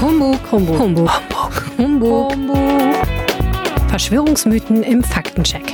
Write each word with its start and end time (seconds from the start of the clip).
Humbug, 0.00 0.38
Humbug, 0.50 0.78
Humbug, 0.78 1.10
Humbug, 1.78 1.78
Humbug. 1.78 2.32
Humbug. 2.32 2.94
Verschwörungsmythen 3.88 4.82
im 4.82 5.02
Faktencheck. 5.04 5.72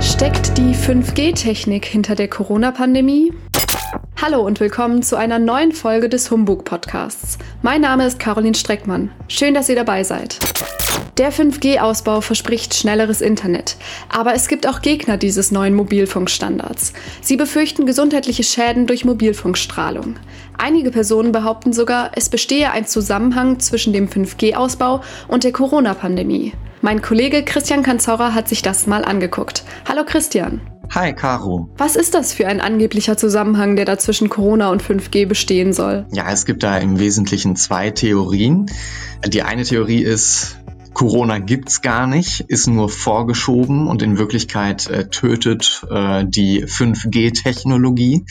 Steckt 0.00 0.56
die 0.56 0.74
5G-Technik 0.74 1.84
hinter 1.84 2.14
der 2.14 2.28
Corona-Pandemie? 2.28 3.32
Hallo 4.20 4.40
und 4.40 4.58
willkommen 4.60 5.02
zu 5.02 5.16
einer 5.16 5.38
neuen 5.38 5.72
Folge 5.72 6.08
des 6.08 6.30
Humbug-Podcasts. 6.30 7.38
Mein 7.62 7.82
Name 7.82 8.06
ist 8.06 8.18
Caroline 8.18 8.54
Streckmann. 8.54 9.10
Schön, 9.28 9.54
dass 9.54 9.68
ihr 9.68 9.76
dabei 9.76 10.02
seid. 10.02 10.38
Der 11.20 11.34
5G-Ausbau 11.34 12.22
verspricht 12.22 12.72
schnelleres 12.72 13.20
Internet. 13.20 13.76
Aber 14.08 14.32
es 14.32 14.48
gibt 14.48 14.66
auch 14.66 14.80
Gegner 14.80 15.18
dieses 15.18 15.52
neuen 15.52 15.74
Mobilfunkstandards. 15.74 16.94
Sie 17.20 17.36
befürchten 17.36 17.84
gesundheitliche 17.84 18.42
Schäden 18.42 18.86
durch 18.86 19.04
Mobilfunkstrahlung. 19.04 20.16
Einige 20.56 20.90
Personen 20.90 21.30
behaupten 21.30 21.74
sogar, 21.74 22.12
es 22.14 22.30
bestehe 22.30 22.70
ein 22.70 22.86
Zusammenhang 22.86 23.58
zwischen 23.60 23.92
dem 23.92 24.08
5G-Ausbau 24.08 25.02
und 25.28 25.44
der 25.44 25.52
Corona-Pandemie. 25.52 26.54
Mein 26.80 27.02
Kollege 27.02 27.44
Christian 27.44 27.82
Kanzaurer 27.82 28.32
hat 28.32 28.48
sich 28.48 28.62
das 28.62 28.86
mal 28.86 29.04
angeguckt. 29.04 29.62
Hallo 29.86 30.04
Christian. 30.06 30.62
Hi, 30.92 31.12
Caro. 31.12 31.68
Was 31.76 31.94
ist 31.94 32.14
das 32.14 32.32
für 32.32 32.48
ein 32.48 32.60
angeblicher 32.60 33.16
Zusammenhang, 33.16 33.76
der 33.76 33.84
da 33.84 33.96
zwischen 33.96 34.28
Corona 34.28 34.70
und 34.70 34.82
5G 34.82 35.24
bestehen 35.24 35.72
soll? 35.72 36.04
Ja, 36.10 36.32
es 36.32 36.46
gibt 36.46 36.64
da 36.64 36.78
im 36.78 36.98
Wesentlichen 36.98 37.54
zwei 37.54 37.90
Theorien. 37.90 38.66
Die 39.24 39.42
eine 39.42 39.62
Theorie 39.62 40.02
ist, 40.02 40.56
Corona 41.00 41.38
gibt's 41.38 41.80
gar 41.80 42.06
nicht, 42.06 42.40
ist 42.48 42.66
nur 42.66 42.90
vorgeschoben 42.90 43.86
und 43.86 44.02
in 44.02 44.18
Wirklichkeit 44.18 44.86
äh, 44.90 45.08
tötet 45.08 45.82
äh, 45.90 46.26
die 46.26 46.66
5G-Technologie. 46.66 48.26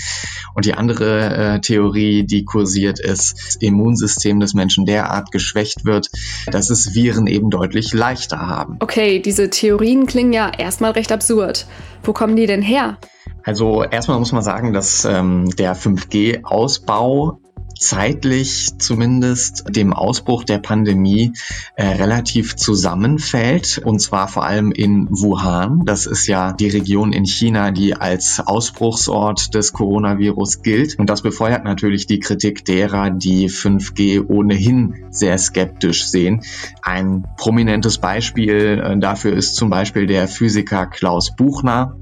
Und 0.53 0.65
die 0.65 0.75
andere 0.75 1.55
äh, 1.55 1.61
Theorie, 1.61 2.27
die 2.27 2.45
kursiert, 2.45 2.99
ist, 2.99 3.33
das 3.43 3.55
Immunsystem 3.55 4.39
des 4.39 4.53
Menschen 4.53 4.85
derart 4.85 5.31
geschwächt 5.31 5.83
wird, 5.85 6.11
dass 6.45 6.69
es 6.69 6.93
Viren 6.93 7.25
eben 7.25 7.49
deutlich 7.49 7.91
leichter 7.91 8.37
haben. 8.37 8.77
Okay, 8.81 9.19
diese 9.19 9.49
Theorien 9.49 10.05
klingen 10.05 10.31
ja 10.31 10.51
erstmal 10.55 10.91
recht 10.91 11.11
absurd. 11.11 11.65
Wo 12.03 12.13
kommen 12.13 12.35
die 12.35 12.45
denn 12.45 12.61
her? 12.61 12.99
Also 13.43 13.83
erstmal 13.83 14.19
muss 14.19 14.31
man 14.31 14.43
sagen, 14.43 14.73
dass 14.73 15.05
ähm, 15.05 15.49
der 15.55 15.75
5G-Ausbau 15.75 17.39
zeitlich 17.79 18.77
zumindest 18.77 19.63
dem 19.75 19.93
Ausbruch 19.93 20.43
der 20.43 20.59
Pandemie 20.59 21.33
äh, 21.75 21.85
relativ 21.85 22.55
zusammenfällt. 22.55 23.81
Und 23.83 23.99
zwar 23.99 24.27
vor 24.27 24.45
allem 24.45 24.71
in 24.71 25.07
Wuhan. 25.09 25.85
Das 25.85 26.05
ist 26.05 26.27
ja 26.27 26.53
die 26.53 26.69
Region 26.69 27.13
in 27.13 27.25
China, 27.25 27.71
die 27.71 27.95
als 27.95 28.41
Ausbruchsort 28.45 29.55
des 29.55 29.73
Coronavirus 29.73 30.61
gilt. 30.61 30.99
Und 30.99 31.09
das 31.09 31.21
befeuert 31.21 31.63
natürlich 31.63 32.05
die 32.05 32.19
Kritik 32.19 32.65
derer, 32.65 33.09
die 33.09 33.49
5G 33.49 34.27
ohnehin 34.27 35.05
sehr 35.09 35.37
skeptisch 35.37 36.07
sehen. 36.07 36.41
Ein 36.81 37.23
prominentes 37.37 37.97
Beispiel 37.97 38.81
äh, 38.83 38.97
dafür 38.99 39.33
ist 39.33 39.55
zum 39.55 39.69
Beispiel 39.69 40.05
der 40.05 40.27
Physiker 40.27 40.85
Klaus 40.85 41.35
Buchner, 41.35 41.95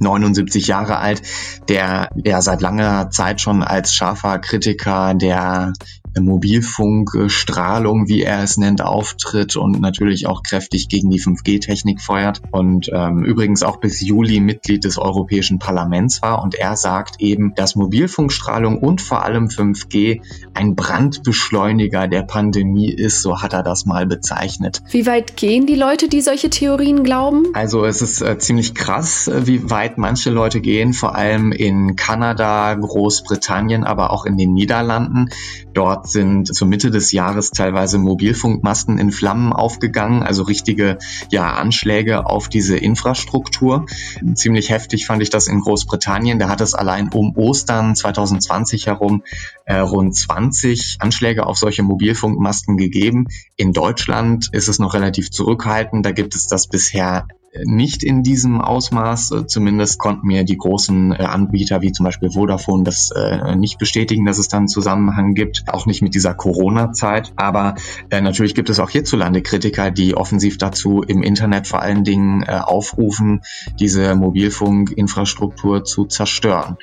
79 0.00 0.66
Jahre 0.66 0.98
alt, 0.98 1.22
der 1.68 2.10
ja 2.24 2.42
seit 2.42 2.60
langer 2.60 3.10
Zeit 3.10 3.40
schon 3.40 3.62
als 3.62 3.94
scharfer 3.94 4.38
Kritiker 4.38 5.14
der 5.14 5.72
Mobilfunkstrahlung, 6.20 8.08
wie 8.08 8.22
er 8.22 8.42
es 8.42 8.56
nennt, 8.56 8.82
auftritt 8.82 9.56
und 9.56 9.80
natürlich 9.80 10.26
auch 10.26 10.42
kräftig 10.42 10.88
gegen 10.88 11.10
die 11.10 11.20
5G-Technik 11.20 12.00
feuert 12.00 12.42
und 12.50 12.90
ähm, 12.92 13.24
übrigens 13.24 13.62
auch 13.62 13.78
bis 13.78 14.00
Juli 14.00 14.40
Mitglied 14.40 14.84
des 14.84 14.98
Europäischen 14.98 15.58
Parlaments 15.58 16.22
war. 16.22 16.42
Und 16.42 16.54
er 16.54 16.76
sagt 16.76 17.20
eben, 17.20 17.54
dass 17.54 17.76
Mobilfunkstrahlung 17.76 18.78
und 18.78 19.00
vor 19.00 19.24
allem 19.24 19.46
5G 19.46 20.20
ein 20.54 20.74
Brandbeschleuniger 20.74 22.08
der 22.08 22.22
Pandemie 22.22 22.90
ist, 22.90 23.22
so 23.22 23.42
hat 23.42 23.52
er 23.52 23.62
das 23.62 23.86
mal 23.86 24.06
bezeichnet. 24.06 24.82
Wie 24.90 25.06
weit 25.06 25.36
gehen 25.36 25.66
die 25.66 25.74
Leute, 25.74 26.08
die 26.08 26.20
solche 26.20 26.50
Theorien 26.50 27.02
glauben? 27.02 27.46
Also 27.54 27.84
es 27.84 28.02
ist 28.02 28.22
äh, 28.22 28.38
ziemlich 28.38 28.74
krass, 28.74 29.28
äh, 29.28 29.46
wie 29.46 29.70
weit 29.70 29.98
manche 29.98 30.30
Leute 30.30 30.60
gehen, 30.60 30.92
vor 30.92 31.14
allem 31.14 31.52
in 31.52 31.96
Kanada, 31.96 32.74
Großbritannien, 32.74 33.84
aber 33.84 34.10
auch 34.10 34.24
in 34.24 34.36
den 34.36 34.52
Niederlanden. 34.52 35.30
Dort 35.72 36.05
sind 36.08 36.54
zur 36.54 36.68
Mitte 36.68 36.90
des 36.90 37.12
Jahres 37.12 37.50
teilweise 37.50 37.98
Mobilfunkmasten 37.98 38.98
in 38.98 39.12
Flammen 39.12 39.52
aufgegangen, 39.52 40.22
also 40.22 40.42
richtige 40.42 40.98
ja, 41.30 41.54
Anschläge 41.54 42.26
auf 42.26 42.48
diese 42.48 42.76
Infrastruktur. 42.76 43.86
Ziemlich 44.34 44.70
heftig 44.70 45.06
fand 45.06 45.22
ich 45.22 45.30
das 45.30 45.48
in 45.48 45.60
Großbritannien. 45.60 46.38
Da 46.38 46.48
hat 46.48 46.60
es 46.60 46.74
allein 46.74 47.10
um 47.12 47.36
Ostern 47.36 47.94
2020 47.94 48.86
herum 48.86 49.22
äh, 49.64 49.78
rund 49.78 50.14
20 50.14 50.96
Anschläge 51.00 51.46
auf 51.46 51.58
solche 51.58 51.82
Mobilfunkmasten 51.82 52.76
gegeben. 52.76 53.26
In 53.56 53.72
Deutschland 53.72 54.48
ist 54.52 54.68
es 54.68 54.78
noch 54.78 54.94
relativ 54.94 55.30
zurückhaltend. 55.30 56.06
Da 56.06 56.12
gibt 56.12 56.34
es 56.34 56.46
das 56.46 56.68
bisher 56.68 57.26
nicht 57.64 58.02
in 58.02 58.22
diesem 58.22 58.60
Ausmaß. 58.60 59.30
Äh, 59.32 59.46
zumindest 59.46 59.98
konnten 59.98 60.26
mir 60.26 60.44
die 60.44 60.56
großen 60.56 61.12
äh, 61.12 61.22
Anbieter 61.24 61.82
wie 61.82 61.92
zum 61.92 62.04
Beispiel 62.04 62.30
Vodafone 62.30 62.84
das 62.84 63.10
äh, 63.10 63.56
nicht 63.56 63.78
bestätigen, 63.78 64.24
dass 64.26 64.38
es 64.38 64.48
da 64.48 64.58
einen 64.58 64.68
Zusammenhang 64.68 65.34
gibt. 65.34 65.64
Auch 65.68 65.86
nicht 65.86 66.02
mit 66.02 66.14
dieser 66.14 66.34
Corona-Zeit. 66.34 67.32
Aber 67.36 67.74
natürlich 68.10 68.54
gibt 68.54 68.70
es 68.70 68.80
auch 68.80 68.90
hierzulande 68.90 69.42
Kritiker, 69.42 69.90
die 69.90 70.16
offensiv 70.16 70.58
dazu 70.58 71.02
im 71.02 71.22
Internet 71.22 71.66
vor 71.66 71.80
allen 71.82 72.04
Dingen 72.04 72.44
aufrufen, 72.44 73.42
diese 73.78 74.14
Mobilfunkinfrastruktur 74.14 75.84
zu 75.84 76.04
zerstören. 76.06 76.76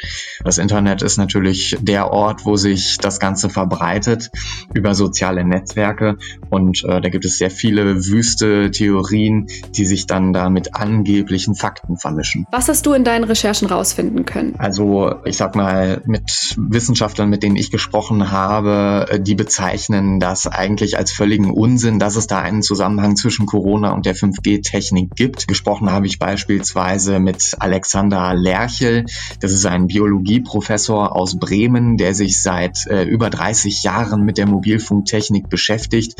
Das 0.44 0.58
Internet 0.58 1.02
ist 1.02 1.18
natürlich 1.18 1.78
der 1.80 2.12
Ort, 2.12 2.46
wo 2.46 2.56
sich 2.56 2.98
das 2.98 3.20
Ganze 3.20 3.50
verbreitet 3.50 4.32
über 4.74 4.96
soziale 4.96 5.44
Netzwerke. 5.44 6.18
Und 6.50 6.84
da 6.84 7.00
gibt 7.00 7.26
es 7.26 7.38
sehr 7.38 7.52
viele 7.52 8.06
wüste 8.06 8.72
Theorien, 8.72 9.48
die 9.76 9.86
sich 9.86 10.08
dann 10.08 10.34
damit 10.34 10.63
mit 10.64 10.76
angeblichen 10.76 11.56
Fakten 11.56 11.98
vermischen. 11.98 12.48
Was 12.52 12.70
hast 12.70 12.86
du 12.86 12.94
in 12.94 13.04
deinen 13.04 13.26
Recherchen 13.26 13.68
rausfinden 13.68 14.26
können? 14.26 14.56
Also 14.60 15.16
ich 15.26 15.36
sag 15.36 15.56
mal, 15.56 16.02
mit 16.06 16.56
Wissenschaftlern, 16.58 17.30
mit 17.30 17.44
denen 17.44 17.58
ich 17.58 17.70
gesprochen 17.70 18.32
habe, 18.32 19.08
äh, 19.10 19.20
die 19.20 19.36
bezeichnen 19.36 20.22
das 20.22 20.48
eigentlich 20.48 20.98
als 20.98 21.12
völligen 21.12 21.52
Unsinn, 21.52 22.00
dass 22.00 22.16
es 22.16 22.28
da 22.28 22.40
einen 22.40 22.62
Zusammenhang 22.62 23.18
zwischen 23.18 23.46
Corona 23.46 23.92
und 23.92 24.06
der 24.06 24.16
5G-Technik 24.16 25.16
gibt. 25.16 25.50
Gesprochen 25.50 25.92
habe 25.92 26.08
ich 26.08 26.18
beispielsweise 26.18 27.20
mit 27.20 27.56
Alexander 27.60 28.34
Lerchel. 28.34 29.06
Das 29.42 29.52
ist 29.52 29.66
ein 29.66 29.88
Biologieprofessor 29.88 31.14
aus 31.14 31.38
Bremen, 31.38 31.98
der 31.98 32.14
sich 32.14 32.42
seit 32.42 32.88
äh, 32.88 33.04
über 33.04 33.30
30 33.30 33.84
Jahren 33.84 34.24
mit 34.24 34.38
der 34.38 34.48
Mobilfunktechnik 34.48 35.50
beschäftigt. 35.50 36.16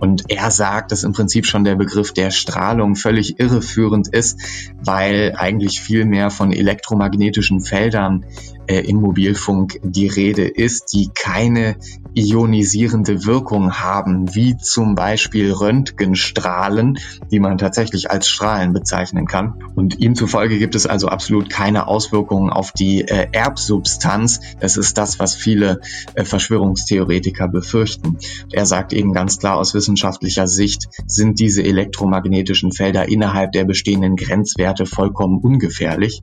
Und 0.00 0.24
er 0.28 0.50
sagt, 0.50 0.92
dass 0.92 1.02
im 1.02 1.14
Prinzip 1.14 1.46
schon 1.46 1.64
der 1.64 1.76
Begriff 1.76 2.12
der 2.12 2.30
Strahlung 2.30 2.94
völlig 2.94 3.38
irreführend 3.38 3.85
zielführend 3.86 4.08
ist, 4.08 4.38
weil 4.82 5.34
eigentlich 5.36 5.80
viel 5.80 6.04
mehr 6.04 6.30
von 6.30 6.52
elektromagnetischen 6.52 7.60
Feldern 7.60 8.24
im 8.74 9.00
Mobilfunk 9.00 9.80
die 9.82 10.08
Rede 10.08 10.46
ist, 10.46 10.92
die 10.92 11.10
keine 11.14 11.76
ionisierende 12.16 13.26
Wirkung 13.26 13.74
haben, 13.74 14.34
wie 14.34 14.56
zum 14.56 14.94
Beispiel 14.94 15.52
Röntgenstrahlen, 15.52 16.98
die 17.30 17.40
man 17.40 17.58
tatsächlich 17.58 18.10
als 18.10 18.26
Strahlen 18.28 18.72
bezeichnen 18.72 19.26
kann. 19.26 19.62
Und 19.74 19.98
ihm 20.00 20.14
zufolge 20.14 20.58
gibt 20.58 20.74
es 20.74 20.86
also 20.86 21.08
absolut 21.08 21.50
keine 21.50 21.86
Auswirkungen 21.88 22.50
auf 22.50 22.72
die 22.72 23.02
äh, 23.02 23.26
Erbsubstanz. 23.32 24.40
Das 24.60 24.78
ist 24.78 24.96
das, 24.96 25.18
was 25.18 25.34
viele 25.34 25.80
äh, 26.14 26.24
Verschwörungstheoretiker 26.24 27.48
befürchten. 27.48 28.16
Er 28.50 28.64
sagt 28.64 28.94
eben 28.94 29.12
ganz 29.12 29.38
klar 29.38 29.58
aus 29.58 29.74
wissenschaftlicher 29.74 30.46
Sicht 30.46 30.88
sind 31.06 31.38
diese 31.38 31.62
elektromagnetischen 31.62 32.72
Felder 32.72 33.08
innerhalb 33.08 33.52
der 33.52 33.64
bestehenden 33.64 34.16
Grenzwerte 34.16 34.86
vollkommen 34.86 35.38
ungefährlich. 35.38 36.22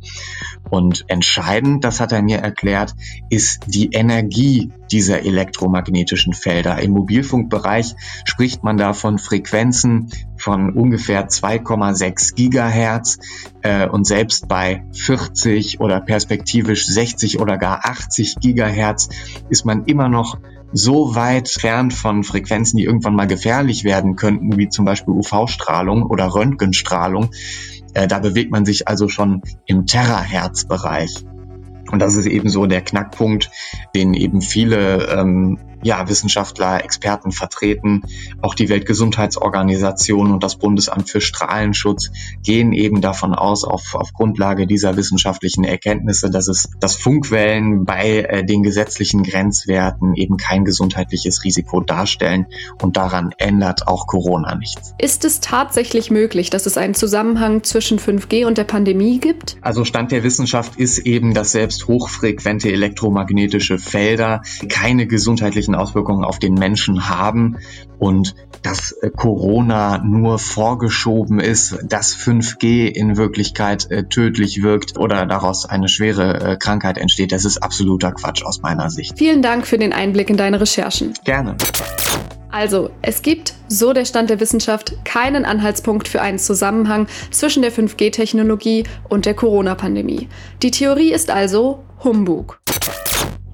Und 0.72 1.06
entscheidend, 1.08 1.84
das 1.84 2.00
hat 2.00 2.12
er 2.12 2.24
mir 2.24 2.33
erklärt, 2.40 2.96
ist 3.30 3.62
die 3.68 3.92
Energie 3.92 4.72
dieser 4.92 5.26
elektromagnetischen 5.26 6.34
Felder. 6.34 6.80
Im 6.82 6.92
Mobilfunkbereich 6.92 7.96
spricht 8.26 8.64
man 8.64 8.78
da 8.78 8.94
von 8.94 9.18
Frequenzen 9.18 10.10
von 10.38 10.74
ungefähr 10.74 11.28
2,6 11.28 12.36
Gigahertz 12.36 13.18
äh, 13.62 13.88
und 13.88 14.06
selbst 14.06 14.48
bei 14.48 14.84
40 14.94 15.80
oder 15.80 16.00
perspektivisch 16.00 16.86
60 16.86 17.40
oder 17.40 17.58
gar 17.58 17.86
80 17.86 18.36
Gigahertz 18.40 19.10
ist 19.50 19.66
man 19.66 19.86
immer 19.86 20.10
noch 20.10 20.38
so 20.74 21.16
weit 21.16 21.50
fern 21.50 21.92
von 21.92 22.24
Frequenzen, 22.24 22.78
die 22.78 22.84
irgendwann 22.84 23.16
mal 23.16 23.28
gefährlich 23.28 23.84
werden 23.84 24.16
könnten, 24.16 24.58
wie 24.58 24.70
zum 24.70 24.86
Beispiel 24.86 25.14
UV-Strahlung 25.14 26.04
oder 26.04 26.34
Röntgenstrahlung. 26.34 27.30
Äh, 27.94 28.08
da 28.08 28.20
bewegt 28.20 28.52
man 28.52 28.66
sich 28.66 28.88
also 28.88 29.08
schon 29.08 29.42
im 29.66 29.86
Terahertz-Bereich. 29.86 31.26
Und 31.94 32.00
das 32.00 32.16
ist 32.16 32.26
eben 32.26 32.50
so 32.50 32.66
der 32.66 32.82
Knackpunkt, 32.82 33.52
den 33.94 34.16
eben 34.16 34.42
viele 34.42 35.10
ähm, 35.10 35.60
ja, 35.84 36.10
Wissenschaftler, 36.10 36.84
Experten 36.84 37.32
vertreten. 37.32 38.04
Auch 38.42 38.56
die 38.56 38.70
Weltgesundheitsorganisation 38.70 40.32
und 40.32 40.44
das 40.44 40.58
Bundesamt 40.58 41.10
für 41.10 41.22
Strahlenschutz 41.22 42.12
gehen 42.44 42.74
eben 42.74 43.02
davon 43.02 43.34
aus, 43.34 43.64
auf, 43.64 43.96
auf 43.96 44.14
Grundlage 44.14 44.68
dieser 44.68 44.96
wissenschaftlichen 44.98 45.64
Erkenntnisse, 45.64 46.30
dass 46.30 46.48
es 46.48 46.70
das 46.80 46.96
Funkwellen 46.96 47.86
bei 47.86 48.20
äh, 48.22 48.46
den 48.46 48.64
gesetzlichen 48.64 49.24
Grenzwerten 49.24 50.16
eben 50.16 50.38
kein 50.38 50.66
gesundheitliches 50.66 51.44
Risiko 51.44 51.82
darstellen 51.82 52.48
und 52.82 52.98
daran 52.98 53.32
ändert 53.38 53.88
auch 53.88 54.08
Corona 54.08 54.56
nichts. 54.56 54.94
Ist 54.98 55.26
es 55.26 55.40
tatsächlich 55.40 56.12
möglich, 56.12 56.50
dass 56.50 56.66
es 56.66 56.78
einen 56.78 56.94
Zusammenhang 56.94 57.64
zwischen 57.64 58.00
5G 58.00 58.46
und 58.46 58.58
der 58.58 58.64
Pandemie 58.64 59.20
gibt? 59.20 59.58
Also 59.62 59.86
Stand 59.86 60.12
der 60.12 60.24
Wissenschaft 60.24 60.78
ist 60.78 61.00
eben, 61.00 61.34
dass 61.34 61.52
selbst 61.52 61.88
hochfrequente 61.88 62.72
elektromagnetische 62.72 63.78
Felder 63.78 64.42
keine 64.70 65.08
gesundheitlichen 65.08 65.73
Auswirkungen 65.76 66.24
auf 66.24 66.40
den 66.40 66.54
Menschen 66.54 67.10
haben 67.10 67.58
und 68.00 68.36
dass 68.62 68.92
äh, 68.92 69.10
Corona 69.10 70.00
nur 70.00 70.40
vorgeschoben 70.40 71.40
ist, 71.40 71.78
dass 71.84 72.16
5G 72.16 72.88
in 72.88 73.18
Wirklichkeit 73.18 73.90
äh, 73.92 74.04
tödlich 74.06 74.64
wirkt 74.64 74.98
oder 74.98 75.26
daraus 75.26 75.66
eine 75.66 75.88
schwere 75.90 76.54
äh, 76.54 76.58
Krankheit 76.58 76.98
entsteht. 76.98 77.32
Das 77.32 77.46
ist 77.46 77.62
absoluter 77.62 78.12
Quatsch 78.12 78.44
aus 78.44 78.62
meiner 78.62 78.90
Sicht. 78.90 79.18
Vielen 79.18 79.42
Dank 79.42 79.68
für 79.68 79.78
den 79.78 79.94
Einblick 79.94 80.30
in 80.30 80.38
deine 80.38 80.60
Recherchen. 80.60 81.14
Gerne. 81.24 81.56
Also, 82.52 82.92
es 83.02 83.24
gibt, 83.24 83.56
so 83.68 83.94
der 83.94 84.06
Stand 84.06 84.30
der 84.30 84.40
Wissenschaft, 84.40 85.04
keinen 85.06 85.44
Anhaltspunkt 85.44 86.08
für 86.08 86.22
einen 86.22 86.38
Zusammenhang 86.38 87.08
zwischen 87.32 87.64
der 87.64 87.72
5G-Technologie 87.72 88.84
und 89.10 89.26
der 89.26 89.34
Corona-Pandemie. 89.34 90.30
Die 90.62 90.70
Theorie 90.70 91.12
ist 91.12 91.32
also 91.32 91.84
Humbug. 92.04 92.60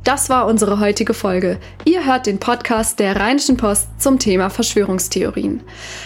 Das 0.10 0.28
war 0.28 0.48
unsere 0.48 0.80
heutige 0.80 1.14
Folge. 1.14 1.60
Ihr 1.86 2.04
hört 2.04 2.26
den 2.26 2.40
Podcast 2.40 2.98
der 2.98 3.16
Rheinischen 3.16 3.58
Post 3.58 3.90
zum 4.00 4.18
Thema 4.18 4.50
Verschwörungstheorien. 4.50 5.62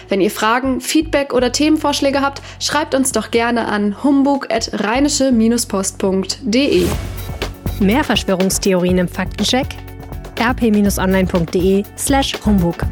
Wenn 0.09 0.19
ihr 0.19 0.29
Fragen, 0.29 0.81
Feedback 0.81 1.31
oder 1.31 1.53
Themenvorschläge 1.53 2.19
habt, 2.19 2.41
schreibt 2.59 2.95
uns 2.95 3.13
doch 3.13 3.31
gerne 3.31 3.65
an 3.65 4.03
humbug.rheinische-post.de. 4.03 6.85
Mehr 7.79 8.03
Verschwörungstheorien 8.03 8.97
im 8.97 9.07
Faktencheck 9.07 9.67
rp-online.de 10.37 11.85
slash 11.95 12.33
Humbug. 12.45 12.85